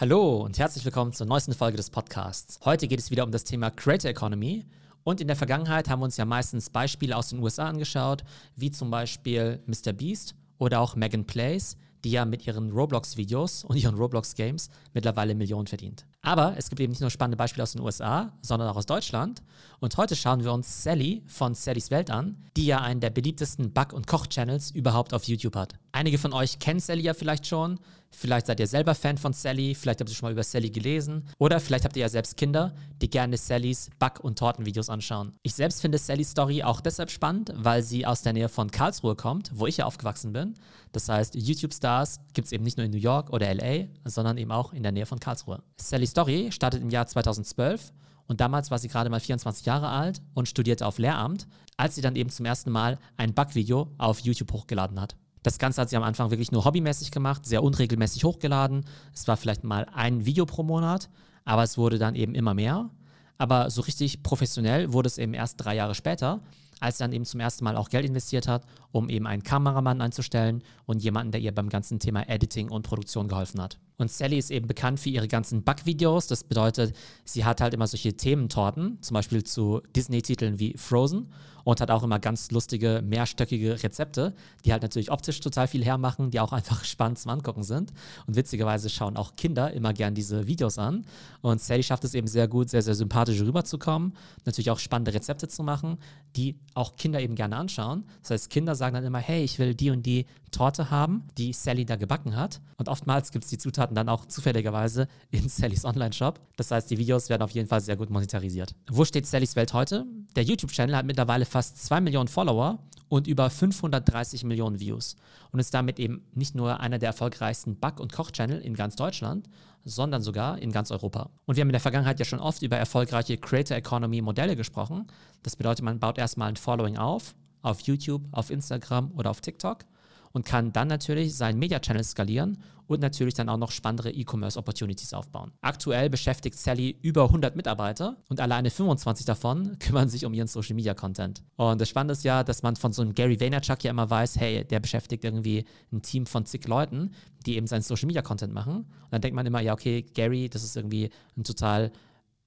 Hallo 0.00 0.38
und 0.38 0.58
herzlich 0.58 0.82
willkommen 0.86 1.12
zur 1.12 1.26
neuesten 1.26 1.52
Folge 1.52 1.76
des 1.76 1.90
Podcasts. 1.90 2.58
Heute 2.64 2.88
geht 2.88 3.00
es 3.00 3.10
wieder 3.10 3.22
um 3.22 3.32
das 3.32 3.44
Thema 3.44 3.70
Creator 3.70 4.10
Economy. 4.10 4.64
Und 5.04 5.20
in 5.20 5.26
der 5.26 5.36
Vergangenheit 5.36 5.90
haben 5.90 6.00
wir 6.00 6.06
uns 6.06 6.16
ja 6.16 6.24
meistens 6.24 6.70
Beispiele 6.70 7.14
aus 7.14 7.28
den 7.28 7.40
USA 7.40 7.68
angeschaut, 7.68 8.24
wie 8.56 8.70
zum 8.70 8.90
Beispiel 8.90 9.62
Mr. 9.66 9.92
Beast 9.92 10.34
oder 10.56 10.80
auch 10.80 10.96
Megan 10.96 11.26
Plays, 11.26 11.76
die 12.02 12.12
ja 12.12 12.24
mit 12.24 12.46
ihren 12.46 12.72
Roblox-Videos 12.72 13.64
und 13.64 13.76
ihren 13.76 13.94
Roblox-Games 13.94 14.70
mittlerweile 14.94 15.34
Millionen 15.34 15.66
verdient. 15.66 16.06
Aber 16.22 16.54
es 16.56 16.70
gibt 16.70 16.80
eben 16.80 16.92
nicht 16.92 17.02
nur 17.02 17.10
spannende 17.10 17.36
Beispiele 17.36 17.64
aus 17.64 17.72
den 17.72 17.82
USA, 17.82 18.32
sondern 18.40 18.70
auch 18.70 18.76
aus 18.76 18.86
Deutschland. 18.86 19.42
Und 19.80 19.98
heute 19.98 20.16
schauen 20.16 20.42
wir 20.42 20.54
uns 20.54 20.82
Sally 20.82 21.22
von 21.26 21.54
Sallys 21.54 21.90
Welt 21.90 22.10
an, 22.10 22.42
die 22.56 22.64
ja 22.64 22.80
einen 22.80 23.00
der 23.00 23.10
beliebtesten 23.10 23.74
Back- 23.74 23.92
und 23.92 24.06
Koch-Channels 24.06 24.70
überhaupt 24.70 25.12
auf 25.12 25.24
YouTube 25.24 25.56
hat. 25.56 25.74
Einige 26.00 26.16
von 26.16 26.32
euch 26.32 26.58
kennen 26.58 26.80
Sally 26.80 27.02
ja 27.02 27.12
vielleicht 27.12 27.46
schon. 27.46 27.78
Vielleicht 28.10 28.46
seid 28.46 28.58
ihr 28.58 28.66
selber 28.66 28.94
Fan 28.94 29.18
von 29.18 29.34
Sally, 29.34 29.74
vielleicht 29.74 30.00
habt 30.00 30.08
ihr 30.08 30.16
schon 30.16 30.28
mal 30.28 30.32
über 30.32 30.42
Sally 30.42 30.70
gelesen 30.70 31.28
oder 31.36 31.60
vielleicht 31.60 31.84
habt 31.84 31.94
ihr 31.94 32.00
ja 32.00 32.08
selbst 32.08 32.38
Kinder, 32.38 32.74
die 33.02 33.10
gerne 33.10 33.36
Sallys 33.36 33.90
Back- 33.98 34.20
und 34.20 34.38
Tortenvideos 34.38 34.88
anschauen. 34.88 35.34
Ich 35.42 35.52
selbst 35.52 35.82
finde 35.82 35.98
Sallys 35.98 36.30
Story 36.30 36.62
auch 36.62 36.80
deshalb 36.80 37.10
spannend, 37.10 37.52
weil 37.54 37.82
sie 37.82 38.06
aus 38.06 38.22
der 38.22 38.32
Nähe 38.32 38.48
von 38.48 38.70
Karlsruhe 38.70 39.14
kommt, 39.14 39.50
wo 39.52 39.66
ich 39.66 39.76
ja 39.76 39.84
aufgewachsen 39.84 40.32
bin. 40.32 40.54
Das 40.92 41.06
heißt, 41.06 41.34
YouTube-Stars 41.34 42.20
gibt 42.32 42.46
es 42.46 42.52
eben 42.52 42.64
nicht 42.64 42.78
nur 42.78 42.86
in 42.86 42.92
New 42.92 42.96
York 42.96 43.28
oder 43.28 43.52
LA, 43.52 43.88
sondern 44.06 44.38
eben 44.38 44.52
auch 44.52 44.72
in 44.72 44.82
der 44.82 44.92
Nähe 44.92 45.04
von 45.04 45.20
Karlsruhe. 45.20 45.62
Sallys 45.78 46.12
Story 46.12 46.48
startet 46.50 46.80
im 46.80 46.88
Jahr 46.88 47.08
2012 47.08 47.92
und 48.26 48.40
damals 48.40 48.70
war 48.70 48.78
sie 48.78 48.88
gerade 48.88 49.10
mal 49.10 49.20
24 49.20 49.66
Jahre 49.66 49.88
alt 49.88 50.22
und 50.32 50.48
studierte 50.48 50.86
auf 50.86 50.96
Lehramt, 50.96 51.46
als 51.76 51.94
sie 51.94 52.00
dann 52.00 52.16
eben 52.16 52.30
zum 52.30 52.46
ersten 52.46 52.70
Mal 52.70 52.98
ein 53.18 53.34
Backvideo 53.34 53.92
auf 53.98 54.20
YouTube 54.20 54.50
hochgeladen 54.54 54.98
hat. 54.98 55.14
Das 55.42 55.58
Ganze 55.58 55.80
hat 55.80 55.90
sie 55.90 55.96
am 55.96 56.02
Anfang 56.02 56.30
wirklich 56.30 56.52
nur 56.52 56.64
hobbymäßig 56.64 57.10
gemacht, 57.10 57.46
sehr 57.46 57.62
unregelmäßig 57.62 58.24
hochgeladen. 58.24 58.84
Es 59.14 59.26
war 59.26 59.36
vielleicht 59.36 59.64
mal 59.64 59.86
ein 59.94 60.26
Video 60.26 60.44
pro 60.46 60.62
Monat, 60.62 61.08
aber 61.44 61.62
es 61.62 61.78
wurde 61.78 61.98
dann 61.98 62.14
eben 62.14 62.34
immer 62.34 62.54
mehr. 62.54 62.90
Aber 63.38 63.70
so 63.70 63.80
richtig 63.80 64.22
professionell 64.22 64.92
wurde 64.92 65.06
es 65.06 65.16
eben 65.16 65.32
erst 65.32 65.64
drei 65.64 65.74
Jahre 65.74 65.94
später, 65.94 66.40
als 66.80 66.98
sie 66.98 67.04
dann 67.04 67.12
eben 67.12 67.24
zum 67.24 67.40
ersten 67.40 67.64
Mal 67.64 67.76
auch 67.76 67.88
Geld 67.88 68.06
investiert 68.06 68.48
hat, 68.48 68.64
um 68.92 69.08
eben 69.08 69.26
einen 69.26 69.42
Kameramann 69.42 70.00
einzustellen 70.00 70.62
und 70.86 71.02
jemanden, 71.02 71.32
der 71.32 71.40
ihr 71.40 71.54
beim 71.54 71.68
ganzen 71.68 71.98
Thema 71.98 72.28
Editing 72.28 72.70
und 72.70 72.82
Produktion 72.82 73.28
geholfen 73.28 73.60
hat. 73.60 73.78
Und 74.00 74.10
Sally 74.10 74.38
ist 74.38 74.50
eben 74.50 74.66
bekannt 74.66 74.98
für 74.98 75.10
ihre 75.10 75.28
ganzen 75.28 75.62
Backvideos. 75.62 76.26
Das 76.26 76.42
bedeutet, 76.42 76.96
sie 77.24 77.44
hat 77.44 77.60
halt 77.60 77.74
immer 77.74 77.86
solche 77.86 78.16
Thementorten, 78.16 78.96
zum 79.02 79.14
Beispiel 79.14 79.44
zu 79.44 79.82
Disney-Titeln 79.94 80.58
wie 80.58 80.74
Frozen 80.78 81.30
und 81.64 81.82
hat 81.82 81.90
auch 81.90 82.02
immer 82.02 82.18
ganz 82.18 82.50
lustige, 82.50 83.02
mehrstöckige 83.04 83.82
Rezepte, 83.82 84.34
die 84.64 84.72
halt 84.72 84.82
natürlich 84.82 85.10
optisch 85.10 85.40
total 85.40 85.68
viel 85.68 85.84
hermachen, 85.84 86.30
die 86.30 86.40
auch 86.40 86.52
einfach 86.52 86.84
spannend 86.86 87.18
zum 87.18 87.30
Angucken 87.32 87.62
sind. 87.62 87.92
Und 88.26 88.36
witzigerweise 88.36 88.88
schauen 88.88 89.18
auch 89.18 89.36
Kinder 89.36 89.72
immer 89.72 89.92
gern 89.92 90.14
diese 90.14 90.46
Videos 90.46 90.78
an. 90.78 91.04
Und 91.42 91.60
Sally 91.60 91.82
schafft 91.82 92.04
es 92.04 92.14
eben 92.14 92.26
sehr 92.26 92.48
gut, 92.48 92.70
sehr, 92.70 92.82
sehr 92.82 92.94
sympathisch 92.94 93.40
rüberzukommen, 93.40 94.14
natürlich 94.46 94.70
auch 94.70 94.78
spannende 94.78 95.12
Rezepte 95.12 95.48
zu 95.48 95.62
machen, 95.62 95.98
die 96.36 96.58
auch 96.74 96.96
Kinder 96.96 97.20
eben 97.20 97.34
gerne 97.34 97.56
anschauen. 97.56 98.04
Das 98.22 98.30
heißt, 98.30 98.50
Kinder 98.50 98.74
sagen 98.74 98.94
dann 98.94 99.04
immer, 99.04 99.18
hey, 99.18 99.42
ich 99.42 99.58
will 99.58 99.74
die 99.74 99.90
und 99.90 100.04
die 100.04 100.26
Torte 100.50 100.90
haben, 100.90 101.24
die 101.38 101.52
Sally 101.52 101.84
da 101.84 101.96
gebacken 101.96 102.36
hat. 102.36 102.60
Und 102.76 102.88
oftmals 102.88 103.32
gibt 103.32 103.44
es 103.44 103.50
die 103.50 103.58
Zutaten 103.58 103.94
dann 103.94 104.08
auch 104.08 104.26
zufälligerweise 104.26 105.08
in 105.30 105.48
Sallys 105.48 105.84
Online-Shop. 105.84 106.40
Das 106.56 106.70
heißt, 106.70 106.90
die 106.90 106.98
Videos 106.98 107.28
werden 107.28 107.42
auf 107.42 107.50
jeden 107.50 107.68
Fall 107.68 107.80
sehr 107.80 107.96
gut 107.96 108.10
monetarisiert. 108.10 108.74
Wo 108.90 109.04
steht 109.04 109.26
Sallys 109.26 109.56
Welt 109.56 109.72
heute? 109.72 110.06
Der 110.36 110.42
YouTube-Channel 110.42 110.96
hat 110.96 111.06
mittlerweile 111.06 111.44
fast 111.44 111.84
2 111.84 112.00
Millionen 112.00 112.28
Follower 112.28 112.78
und 113.10 113.26
über 113.26 113.50
530 113.50 114.44
Millionen 114.44 114.80
Views 114.80 115.16
und 115.50 115.58
ist 115.58 115.74
damit 115.74 115.98
eben 115.98 116.24
nicht 116.32 116.54
nur 116.54 116.80
einer 116.80 116.98
der 116.98 117.08
erfolgreichsten 117.08 117.76
Back- 117.76 118.00
und 118.00 118.12
Koch-Channel 118.12 118.60
in 118.60 118.74
ganz 118.74 118.96
Deutschland, 118.96 119.50
sondern 119.84 120.22
sogar 120.22 120.58
in 120.58 120.70
ganz 120.70 120.90
Europa. 120.92 121.28
Und 121.44 121.56
wir 121.56 121.62
haben 121.62 121.68
in 121.68 121.74
der 121.74 121.80
Vergangenheit 121.80 122.20
ja 122.20 122.24
schon 122.24 122.38
oft 122.38 122.62
über 122.62 122.76
erfolgreiche 122.76 123.36
Creator 123.36 123.76
Economy 123.76 124.22
Modelle 124.22 124.54
gesprochen. 124.54 125.08
Das 125.42 125.56
bedeutet, 125.56 125.84
man 125.84 125.98
baut 125.98 126.18
erstmal 126.18 126.48
ein 126.48 126.56
Following 126.56 126.96
auf, 126.96 127.34
auf 127.62 127.80
YouTube, 127.80 128.22
auf 128.30 128.48
Instagram 128.48 129.10
oder 129.16 129.30
auf 129.30 129.40
TikTok 129.40 129.84
und 130.32 130.44
kann 130.44 130.72
dann 130.72 130.88
natürlich 130.88 131.36
seinen 131.36 131.58
Media-Channel 131.58 132.04
skalieren 132.04 132.58
und 132.86 133.00
natürlich 133.00 133.34
dann 133.34 133.48
auch 133.48 133.56
noch 133.56 133.70
spannendere 133.70 134.10
E-Commerce-Opportunities 134.10 135.14
aufbauen. 135.14 135.52
Aktuell 135.60 136.10
beschäftigt 136.10 136.58
Sally 136.58 136.96
über 137.02 137.24
100 137.24 137.54
Mitarbeiter 137.54 138.16
und 138.28 138.40
alleine 138.40 138.70
25 138.70 139.24
davon 139.26 139.78
kümmern 139.78 140.08
sich 140.08 140.24
um 140.24 140.34
ihren 140.34 140.48
Social-Media-Content. 140.48 141.42
Und 141.56 141.80
das 141.80 141.88
Spannende 141.88 142.12
ist 142.12 142.24
ja, 142.24 142.42
dass 142.42 142.62
man 142.62 142.74
von 142.74 142.92
so 142.92 143.02
einem 143.02 143.14
Gary 143.14 143.38
Vaynerchuk 143.38 143.84
ja 143.84 143.90
immer 143.92 144.10
weiß, 144.10 144.38
hey, 144.40 144.64
der 144.64 144.80
beschäftigt 144.80 145.24
irgendwie 145.24 145.64
ein 145.92 146.02
Team 146.02 146.26
von 146.26 146.46
zig 146.46 146.66
Leuten, 146.66 147.12
die 147.46 147.56
eben 147.56 147.68
seinen 147.68 147.82
Social-Media-Content 147.82 148.52
machen. 148.52 148.78
Und 148.78 149.12
dann 149.12 149.20
denkt 149.20 149.36
man 149.36 149.46
immer, 149.46 149.60
ja, 149.60 149.72
okay, 149.72 150.02
Gary, 150.02 150.48
das 150.48 150.64
ist 150.64 150.76
irgendwie 150.76 151.10
ein 151.36 151.44
total 151.44 151.92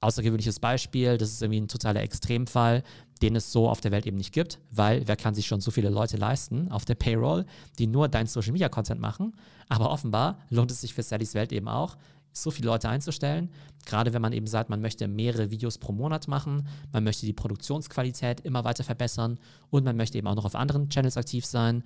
außergewöhnliches 0.04 0.60
Beispiel, 0.60 1.18
das 1.18 1.32
ist 1.32 1.42
irgendwie 1.42 1.62
ein 1.62 1.68
totaler 1.68 2.02
Extremfall, 2.02 2.84
den 3.22 3.36
es 3.36 3.52
so 3.52 3.70
auf 3.70 3.82
der 3.82 3.92
Welt 3.92 4.06
eben 4.06 4.18
nicht 4.18 4.34
gibt, 4.34 4.60
weil 4.72 5.08
wer 5.08 5.16
kann 5.16 5.34
sich 5.34 5.48
schon 5.48 5.62
so 5.62 5.72
viele 5.72 5.90
Leute 5.90 6.18
leisten 6.18 6.70
auf 6.72 6.86
der 6.86 6.96
Payroll, 6.96 7.46
die 7.80 7.88
nur 7.88 8.10
dein 8.10 8.28
Social 8.28 8.52
Media 8.52 8.70
Content 8.70 9.00
machen. 9.00 9.34
Aber 9.70 9.92
offenbar 9.92 10.40
lohnt 10.50 10.72
es 10.72 10.82
sich 10.82 10.94
für 10.94 11.04
Sallys 11.04 11.34
Welt 11.34 11.52
eben 11.52 11.68
auch, 11.68 11.98
so 12.34 12.52
viele 12.52 12.68
Leute 12.68 12.90
einzustellen. 12.90 13.50
Gerade 13.86 14.14
wenn 14.14 14.22
man 14.22 14.34
eben 14.34 14.48
sagt, 14.48 14.70
man 14.70 14.82
möchte 14.82 15.08
mehrere 15.08 15.52
Videos 15.52 15.78
pro 15.78 15.94
Monat 15.94 16.28
machen, 16.28 16.68
man 16.92 17.04
möchte 17.04 17.26
die 17.26 17.34
Produktionsqualität 17.34 18.42
immer 18.42 18.64
weiter 18.64 18.84
verbessern 18.84 19.40
und 19.70 19.84
man 19.84 19.96
möchte 19.96 20.18
eben 20.18 20.28
auch 20.28 20.36
noch 20.36 20.46
auf 20.46 20.56
anderen 20.56 20.90
Channels 20.90 21.18
aktiv 21.18 21.46
sein. 21.46 21.84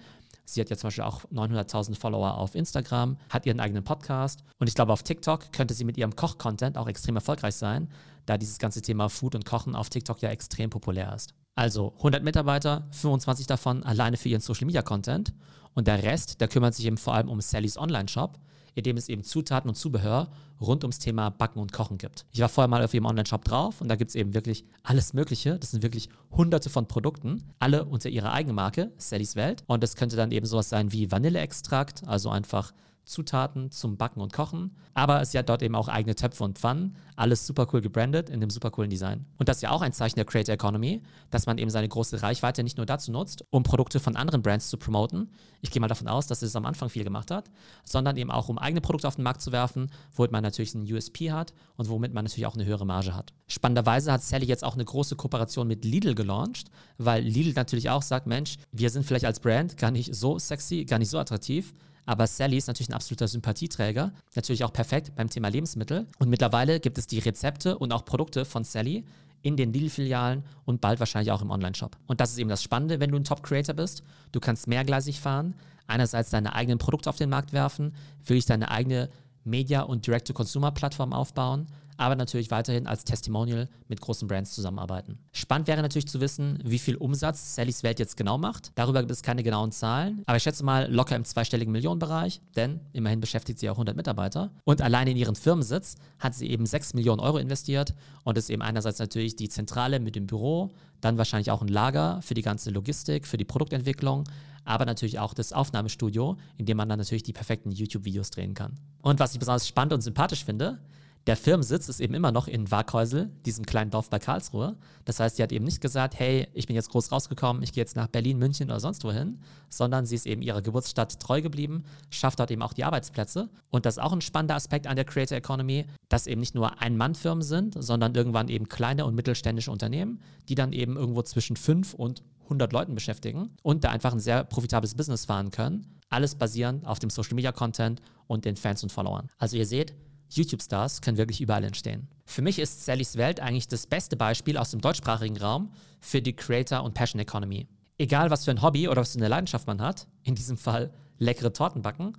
Sie 0.50 0.62
hat 0.62 0.70
ja 0.70 0.78
zum 0.78 0.88
Beispiel 0.88 1.04
auch 1.04 1.26
900.000 1.26 2.00
Follower 2.00 2.38
auf 2.38 2.56
Instagram, 2.56 3.18
hat 3.30 3.46
ihren 3.46 3.60
eigenen 3.60 3.84
Podcast 3.84 4.46
und 4.60 4.68
ich 4.68 4.76
glaube, 4.76 4.94
auf 4.94 5.04
TikTok 5.04 5.52
könnte 5.52 5.74
sie 5.74 5.84
mit 5.84 5.98
ihrem 5.98 6.16
Koch-Content 6.16 6.78
auch 6.78 6.88
extrem 6.88 7.18
erfolgreich 7.18 7.56
sein, 7.56 7.90
da 8.26 8.38
dieses 8.38 8.58
ganze 8.58 8.82
Thema 8.82 9.10
Food 9.10 9.36
und 9.36 9.46
Kochen 9.46 9.76
auf 9.76 9.90
TikTok 9.90 10.22
ja 10.22 10.30
extrem 10.30 10.70
populär 10.70 11.14
ist. 11.14 11.34
Also 11.56 11.94
100 11.98 12.24
Mitarbeiter, 12.24 12.88
25 12.92 13.46
davon 13.46 13.84
alleine 13.84 14.16
für 14.16 14.30
ihren 14.30 14.42
Social 14.42 14.68
Media 14.68 14.84
Content 14.84 15.34
und 15.74 15.88
der 15.88 16.04
Rest, 16.04 16.40
der 16.40 16.48
kümmert 16.48 16.76
sich 16.76 16.86
eben 16.86 16.98
vor 16.98 17.16
allem 17.16 17.28
um 17.28 17.42
Sallys 17.42 17.78
Online-Shop 17.78 18.40
in 18.78 18.84
dem 18.84 18.96
es 18.96 19.10
eben 19.10 19.24
Zutaten 19.24 19.68
und 19.70 19.76
Zubehör 19.76 20.30
rund 20.62 20.84
ums 20.84 21.00
Thema 21.00 21.32
Backen 21.32 21.60
und 21.60 21.74
Kochen 21.74 21.98
gibt. 21.98 22.28
Ich 22.32 22.40
war 22.40 22.48
vorher 22.48 22.68
mal 22.68 22.84
auf 22.84 22.94
ihrem 22.94 23.06
Online-Shop 23.06 23.44
drauf 23.44 23.82
und 23.82 23.88
da 23.88 23.96
gibt 23.96 24.10
es 24.10 24.16
eben 24.16 24.36
wirklich 24.36 24.66
alles 24.84 25.14
Mögliche. 25.14 25.58
Das 25.58 25.72
sind 25.72 25.82
wirklich 25.82 26.10
hunderte 26.32 26.70
von 26.70 26.88
Produkten, 26.88 27.44
alle 27.58 27.86
unter 27.86 28.10
ihrer 28.10 28.34
eigenen 28.34 28.56
Marke, 28.56 28.92
Sallys 28.98 29.36
Welt. 29.36 29.64
Und 29.66 29.82
das 29.82 29.96
könnte 29.96 30.16
dann 30.16 30.32
eben 30.32 30.46
sowas 30.46 30.70
sein 30.70 30.92
wie 30.92 31.12
Vanilleextrakt, 31.12 32.08
also 32.08 32.30
einfach 32.30 32.72
Zutaten 33.08 33.72
zum 33.72 33.98
Backen 33.98 34.22
und 34.22 34.34
Kochen. 34.34 34.76
Aber 34.94 35.24
sie 35.26 35.38
hat 35.38 35.50
dort 35.50 35.64
eben 35.64 35.76
auch 35.76 35.88
eigene 35.88 36.16
Töpfe 36.16 36.44
und 36.44 36.60
Pfannen. 36.60 36.96
Alles 37.16 37.48
super 37.48 37.68
cool 37.72 37.82
gebrandet 37.82 38.30
in 38.30 38.42
dem 38.42 38.50
super 38.50 38.70
coolen 38.70 38.90
Design. 38.90 39.26
Und 39.38 39.50
das 39.50 39.58
ist 39.58 39.62
ja 39.62 39.72
auch 39.72 39.82
ein 39.82 39.94
Zeichen 39.94 40.16
der 40.16 40.26
Creator 40.26 40.54
Economy, 40.54 41.02
dass 41.32 41.46
man 41.46 41.58
eben 41.58 41.70
seine 41.70 41.88
große 41.88 42.22
Reichweite 42.22 42.64
nicht 42.64 42.78
nur 42.78 42.86
dazu 42.86 43.12
nutzt, 43.12 43.44
um 43.50 43.64
Produkte 43.64 44.00
von 44.00 44.16
anderen 44.16 44.42
Brands 44.42 44.70
zu 44.70 44.78
promoten. 44.78 45.32
Ich 45.62 45.72
gehe 45.72 45.80
mal 45.80 45.88
davon 45.88 46.08
aus, 46.08 46.28
dass 46.28 46.42
es 46.42 46.56
am 46.56 46.66
Anfang 46.66 46.90
viel 46.90 47.04
gemacht 47.04 47.32
hat, 47.32 47.50
sondern 47.84 48.18
eben 48.18 48.30
auch, 48.30 48.50
um 48.50 48.58
eigene 48.58 48.82
Produkte 48.82 49.08
auf 49.08 49.16
den 49.16 49.24
Markt 49.24 49.42
zu 49.42 49.52
werfen, 49.52 49.90
womit 50.14 50.32
man 50.32 50.44
natürlich 50.44 50.76
einen 50.76 50.92
USP 50.92 51.32
hat 51.32 51.54
und 51.78 51.90
womit 51.90 52.14
man 52.14 52.26
natürlich 52.26 52.46
auch 52.46 52.56
eine 52.56 52.66
höhere 52.66 52.86
Marge 52.86 53.16
hat. 53.16 53.34
Spannenderweise 53.48 54.12
hat 54.12 54.22
Sally 54.22 54.46
jetzt 54.46 54.64
auch 54.64 54.74
eine 54.74 54.86
große 54.86 55.16
Kooperation 55.16 55.68
mit 55.68 55.86
Lidl 55.86 56.14
gelauncht, 56.14 56.68
weil 56.98 57.24
Lidl 57.24 57.54
natürlich 57.54 57.90
auch 57.90 58.02
sagt, 58.02 58.28
Mensch, 58.28 58.58
wir 58.72 58.90
sind 58.90 59.06
vielleicht 59.06 59.26
als 59.26 59.40
Brand 59.40 59.78
gar 59.78 59.92
nicht 59.92 60.14
so 60.14 60.38
sexy, 60.38 60.86
gar 60.86 61.00
nicht 61.00 61.10
so 61.10 61.18
attraktiv, 61.18 61.74
aber 62.08 62.26
Sally 62.26 62.58
ist 62.58 62.68
natürlich 62.68 62.90
ein 62.90 62.94
absoluter 62.94 63.28
Sympathieträger, 63.28 64.14
natürlich 64.34 64.64
auch 64.64 64.72
perfekt 64.72 65.12
beim 65.16 65.30
Thema 65.30 65.50
Lebensmittel. 65.50 66.08
Und 66.20 66.30
mittlerweile 66.30 66.80
gibt 66.80 66.98
es 66.98 67.06
die 67.06 67.20
Rezepte 67.20 67.78
und 67.78 67.92
auch 67.92 68.06
Produkte 68.06 68.46
von 68.46 68.64
Sally 68.64 69.04
in 69.42 69.58
den 69.58 69.74
Lidl-Filialen 69.74 70.44
und 70.64 70.80
bald 70.80 71.00
wahrscheinlich 71.00 71.32
auch 71.34 71.42
im 71.42 71.52
Online-Shop. 71.52 71.98
Und 72.08 72.22
das 72.22 72.32
ist 72.32 72.38
eben 72.40 72.50
das 72.50 72.64
Spannende, 72.64 73.02
wenn 73.02 73.12
du 73.12 73.18
ein 73.18 73.26
Top-Creator 73.26 73.76
bist. 73.76 74.04
Du 74.32 74.40
kannst 74.40 74.68
mehrgleisig 74.68 75.20
fahren, 75.20 75.54
einerseits 75.86 76.30
deine 76.30 76.56
eigenen 76.56 76.78
Produkte 76.78 77.10
auf 77.10 77.18
den 77.18 77.30
Markt 77.30 77.52
werfen, 77.52 77.94
wirklich 78.24 78.46
deine 78.46 78.72
eigene 78.72 79.10
Media- 79.44 79.82
und 79.82 80.08
Direct-to-Consumer-Plattform 80.08 81.12
aufbauen, 81.12 81.68
aber 81.98 82.16
natürlich 82.16 82.52
weiterhin 82.52 82.88
als 82.88 83.04
Testimonial 83.04 83.68
mit 83.88 84.02
großen 84.02 84.28
Brands 84.28 84.54
zusammenarbeiten. 84.54 85.20
Spannend 85.32 85.68
wäre 85.68 85.82
natürlich 85.82 86.08
zu 86.08 86.22
wissen, 86.22 86.60
wie 86.64 86.80
viel 86.80 86.96
Umsatz 86.96 87.56
Sallys 87.56 87.84
Welt 87.84 88.00
jetzt 88.00 88.18
genau 88.18 88.38
macht. 88.38 88.72
Darüber 88.76 89.02
gibt 89.02 89.12
es 89.12 89.24
keine 89.24 89.44
genauen 89.44 89.72
Zahlen, 89.72 90.24
aber 90.26 90.38
ich 90.38 90.44
schätze 90.44 90.64
mal 90.64 90.92
locker 90.92 91.16
im 91.16 91.26
zweistelligen 91.26 91.72
Millionenbereich, 91.72 92.42
denn 92.56 92.80
immerhin 92.94 93.20
beschäftigt 93.20 93.60
sie 93.60 93.70
auch 93.70 93.76
100 93.76 93.96
Mitarbeiter. 93.96 94.52
Und 94.64 94.82
allein 94.82 95.08
in 95.08 95.18
ihren 95.18 95.36
Firmensitz 95.36 95.96
hat 96.20 96.34
sie 96.34 96.50
eben 96.50 96.66
6 96.66 96.94
Millionen 96.94 97.20
Euro 97.20 97.38
investiert 97.38 97.94
und 98.24 98.38
ist 98.38 98.50
eben 98.50 98.62
einerseits 98.62 99.00
natürlich 99.00 99.36
die 99.36 99.50
Zentrale 99.50 100.00
mit 100.00 100.16
dem 100.16 100.28
Büro, 100.28 100.72
dann 101.02 101.18
wahrscheinlich 101.18 101.52
auch 101.52 101.62
ein 101.62 101.68
Lager 101.68 102.22
für 102.22 102.34
die 102.34 102.42
ganze 102.42 102.72
Logistik, 102.72 103.28
für 103.28 103.38
die 103.38 103.46
Produktentwicklung, 103.46 104.24
aber 104.68 104.86
natürlich 104.86 105.20
auch 105.20 105.34
das 105.34 105.54
Aufnahmestudio, 105.54 106.38
in 106.58 106.66
dem 106.66 106.78
man 106.78 106.90
dann 106.90 107.00
natürlich 107.00 107.24
die 107.24 107.34
perfekten 107.34 107.72
YouTube-Videos 107.72 108.32
drehen 108.32 108.54
kann. 108.54 108.78
Und 109.02 109.20
was 109.20 109.34
ich 109.34 109.40
besonders 109.40 109.68
spannend 109.68 109.94
und 109.94 110.02
sympathisch 110.02 110.44
finde, 110.44 110.80
Der 111.28 111.36
Firmensitz 111.36 111.90
ist 111.90 112.00
eben 112.00 112.14
immer 112.14 112.32
noch 112.32 112.48
in 112.48 112.72
Waghäusel, 112.72 113.30
diesem 113.46 113.66
kleinen 113.66 113.92
Dorf 113.92 114.10
bei 114.10 114.18
Karlsruhe. 114.18 114.78
Das 115.04 115.20
heißt, 115.20 115.36
sie 115.36 115.44
hat 115.44 115.52
eben 115.52 115.66
nicht 115.66 115.82
gesagt, 115.82 116.18
hey, 116.18 116.48
ich 116.54 116.68
bin 116.68 116.76
jetzt 116.78 116.90
groß 116.90 117.12
rausgekommen, 117.12 117.62
ich 117.64 117.74
gehe 117.74 117.82
jetzt 117.82 117.98
nach 117.98 118.08
Berlin, 118.08 118.38
München 118.38 118.68
oder 118.70 118.80
sonst 118.80 119.04
wohin, 119.04 119.38
sondern 119.68 120.06
sie 120.06 120.16
ist 120.16 120.26
eben 120.26 120.42
ihrer 120.42 120.62
Geburtsstadt 120.62 121.20
treu 121.20 121.42
geblieben, 121.42 121.84
schafft 122.12 122.40
dort 122.40 122.50
eben 122.50 122.62
auch 122.62 122.72
die 122.72 122.86
Arbeitsplätze. 122.86 123.50
Und 123.70 123.86
das 123.86 123.98
ist 123.98 124.04
auch 124.04 124.14
ein 124.14 124.22
spannender 124.22 124.56
Aspekt 124.56 124.88
an 124.88 124.96
der 124.96 125.04
Creator 125.04 125.38
Economy, 125.38 125.86
dass 126.08 126.28
eben 126.28 126.40
nicht 126.40 126.56
nur 126.56 126.82
Ein-Mann-Firmen 126.82 127.44
sind, 127.44 127.76
sondern 127.78 128.16
irgendwann 128.16 128.48
eben 128.48 128.70
kleine 128.70 129.06
und 129.06 129.14
mittelständische 129.14 129.70
Unternehmen, 129.70 130.22
die 130.48 130.56
dann 130.56 130.72
eben 130.72 130.96
irgendwo 130.96 131.24
zwischen 131.24 131.58
fünf 131.58 131.94
und 131.94 132.24
100 132.44 132.72
Leuten 132.72 132.96
beschäftigen 132.96 133.50
und 133.64 133.84
da 133.84 133.90
einfach 133.90 134.14
ein 134.14 134.22
sehr 134.22 134.46
profitables 134.46 134.96
Business 134.96 135.26
fahren 135.26 135.52
können. 135.52 135.88
Alles 136.08 136.36
basierend 136.36 136.88
auf 136.88 137.00
dem 137.00 137.10
Social 137.10 137.36
Media 137.36 137.52
Content 137.52 138.02
und 138.28 138.46
den 138.46 138.56
Fans 138.56 138.82
und 138.82 138.94
Followern. 138.94 139.28
Also 139.40 139.58
ihr 139.58 139.66
seht, 139.66 139.94
YouTube-Stars 140.30 141.02
können 141.02 141.18
wirklich 141.18 141.42
überall 141.42 141.64
entstehen. 141.64 142.08
Für 142.26 142.42
mich 142.42 142.60
ist 142.60 142.86
Sallys 142.86 143.16
Welt 143.18 143.40
eigentlich 143.40 143.68
das 143.68 143.88
beste 143.88 144.18
Beispiel 144.18 144.58
aus 144.58 144.72
dem 144.72 144.82
deutschsprachigen 144.82 145.38
Raum 145.38 145.72
für 146.00 146.22
die 146.22 146.34
Creator- 146.34 146.84
und 146.84 146.94
Passion 146.94 147.20
Economy. 147.20 147.68
Egal, 147.98 148.30
was 148.30 148.46
für 148.46 148.52
ein 148.52 148.62
Hobby 148.62 148.88
oder 148.88 149.02
was 149.02 149.14
für 149.14 149.20
eine 149.20 149.28
Leidenschaft 149.28 149.68
man 149.68 149.82
hat, 149.82 150.08
in 150.24 150.36
diesem 150.36 150.58
Fall 150.58 150.92
leckere 151.18 151.54
Torten 151.54 151.82
backen, 151.82 152.14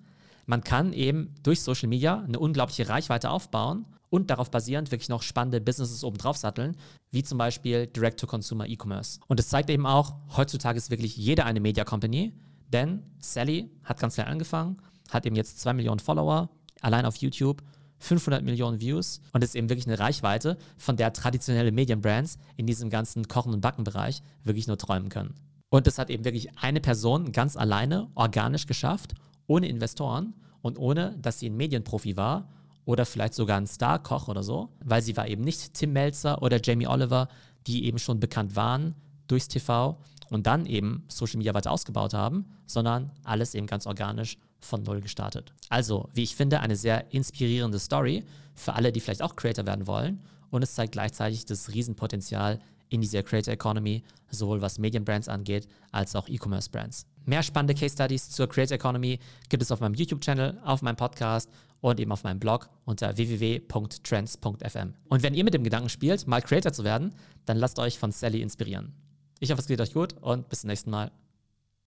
man 0.46 0.64
kann 0.64 0.92
eben 0.92 1.34
durch 1.42 1.60
Social 1.62 1.88
Media 1.88 2.24
eine 2.26 2.38
unglaubliche 2.38 2.88
Reichweite 2.88 3.30
aufbauen 3.30 3.84
und 4.10 4.30
darauf 4.30 4.50
basierend 4.50 4.90
wirklich 4.90 5.10
noch 5.10 5.22
spannende 5.22 5.60
Businesses 5.60 6.02
obendrauf 6.02 6.36
satteln, 6.36 6.76
wie 7.10 7.22
zum 7.22 7.38
Beispiel 7.38 7.86
Direct-to-Consumer 7.86 8.66
E-Commerce. 8.66 9.20
Und 9.28 9.38
es 9.38 9.48
zeigt 9.48 9.68
eben 9.70 9.86
auch, 9.86 10.14
heutzutage 10.36 10.78
ist 10.78 10.90
wirklich 10.90 11.16
jeder 11.16 11.44
eine 11.44 11.60
Media 11.60 11.84
Company, 11.84 12.32
denn 12.72 13.02
Sally 13.18 13.70
hat 13.84 14.00
ganz 14.00 14.14
klein 14.14 14.28
angefangen, 14.28 14.78
hat 15.10 15.26
eben 15.26 15.36
jetzt 15.36 15.60
zwei 15.60 15.74
Millionen 15.74 16.00
Follower, 16.00 16.48
allein 16.80 17.04
auf 17.04 17.16
YouTube 17.16 17.62
500 17.98 18.42
Millionen 18.44 18.80
Views 18.80 19.20
und 19.32 19.42
ist 19.42 19.54
eben 19.54 19.68
wirklich 19.68 19.86
eine 19.86 19.98
Reichweite, 19.98 20.56
von 20.76 20.96
der 20.96 21.12
traditionelle 21.12 21.72
Medienbrands 21.72 22.38
in 22.56 22.66
diesem 22.66 22.90
ganzen 22.90 23.28
Kochen- 23.28 23.52
und 23.52 23.60
Backenbereich 23.60 24.22
wirklich 24.44 24.66
nur 24.66 24.78
träumen 24.78 25.08
können. 25.08 25.34
Und 25.70 25.86
das 25.86 25.98
hat 25.98 26.10
eben 26.10 26.24
wirklich 26.24 26.56
eine 26.58 26.80
Person 26.80 27.32
ganz 27.32 27.56
alleine 27.56 28.08
organisch 28.14 28.66
geschafft, 28.66 29.14
ohne 29.46 29.68
Investoren 29.68 30.34
und 30.62 30.78
ohne, 30.78 31.16
dass 31.20 31.38
sie 31.38 31.50
ein 31.50 31.56
Medienprofi 31.56 32.16
war 32.16 32.48
oder 32.84 33.04
vielleicht 33.04 33.34
sogar 33.34 33.58
ein 33.58 33.66
Star-Koch 33.66 34.28
oder 34.28 34.42
so, 34.42 34.70
weil 34.82 35.02
sie 35.02 35.16
war 35.16 35.28
eben 35.28 35.42
nicht 35.42 35.74
Tim 35.74 35.92
Melzer 35.92 36.42
oder 36.42 36.60
Jamie 36.62 36.86
Oliver, 36.86 37.28
die 37.66 37.84
eben 37.84 37.98
schon 37.98 38.20
bekannt 38.20 38.56
waren 38.56 38.94
durchs 39.26 39.48
TV 39.48 39.98
und 40.30 40.46
dann 40.46 40.66
eben 40.66 41.04
Social 41.08 41.38
Media 41.38 41.54
weiter 41.54 41.70
ausgebaut 41.70 42.14
haben, 42.14 42.46
sondern 42.66 43.10
alles 43.24 43.54
eben 43.54 43.66
ganz 43.66 43.86
organisch 43.86 44.38
von 44.60 44.82
Null 44.82 45.00
gestartet. 45.00 45.52
Also, 45.68 46.08
wie 46.14 46.22
ich 46.22 46.34
finde, 46.34 46.60
eine 46.60 46.76
sehr 46.76 47.12
inspirierende 47.12 47.78
Story 47.78 48.24
für 48.54 48.74
alle, 48.74 48.92
die 48.92 49.00
vielleicht 49.00 49.22
auch 49.22 49.36
Creator 49.36 49.66
werden 49.66 49.86
wollen. 49.86 50.22
Und 50.50 50.62
es 50.62 50.74
zeigt 50.74 50.92
gleichzeitig 50.92 51.44
das 51.44 51.72
Riesenpotenzial 51.72 52.60
in 52.88 53.00
dieser 53.00 53.22
Creator 53.22 53.52
Economy, 53.52 54.02
sowohl 54.30 54.62
was 54.62 54.78
Medienbrands 54.78 55.28
angeht, 55.28 55.68
als 55.92 56.16
auch 56.16 56.28
E-Commerce 56.28 56.70
Brands. 56.70 57.06
Mehr 57.26 57.42
spannende 57.42 57.74
Case 57.74 57.92
Studies 57.92 58.30
zur 58.30 58.48
Creator 58.48 58.76
Economy 58.76 59.18
gibt 59.50 59.62
es 59.62 59.70
auf 59.70 59.80
meinem 59.80 59.94
YouTube-Channel, 59.94 60.58
auf 60.64 60.80
meinem 60.80 60.96
Podcast 60.96 61.50
und 61.80 62.00
eben 62.00 62.10
auf 62.10 62.24
meinem 62.24 62.40
Blog 62.40 62.70
unter 62.84 63.16
www.trends.fm. 63.16 64.94
Und 65.08 65.22
wenn 65.22 65.34
ihr 65.34 65.44
mit 65.44 65.54
dem 65.54 65.64
Gedanken 65.64 65.90
spielt, 65.90 66.26
mal 66.26 66.40
Creator 66.40 66.72
zu 66.72 66.84
werden, 66.84 67.14
dann 67.44 67.58
lasst 67.58 67.78
euch 67.78 67.98
von 67.98 68.12
Sally 68.12 68.40
inspirieren. 68.40 68.94
Ich 69.40 69.50
hoffe, 69.50 69.60
es 69.60 69.68
geht 69.68 69.80
euch 69.80 69.92
gut 69.92 70.14
und 70.20 70.48
bis 70.48 70.62
zum 70.62 70.68
nächsten 70.68 70.90
Mal. 70.90 71.12